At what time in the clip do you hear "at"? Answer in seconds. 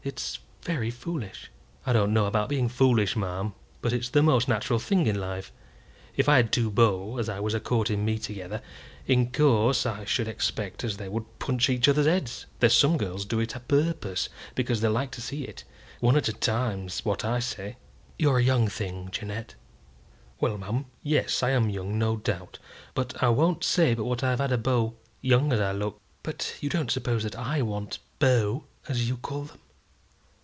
16.17-16.27